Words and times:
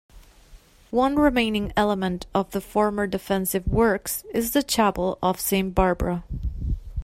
One 0.89 1.15
remaining 1.17 1.71
element 1.77 2.25
of 2.33 2.49
the 2.49 2.59
former 2.59 3.05
defensive 3.05 3.67
works 3.67 4.23
is 4.33 4.49
the 4.49 4.63
Chapel 4.63 5.19
of 5.21 5.39
Saint 5.39 5.75
Barbara. 5.75 6.23